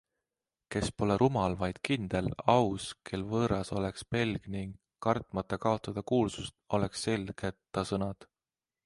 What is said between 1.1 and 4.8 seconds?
rumal, vaid kindel, aus, kel võõras oleks pelg ning,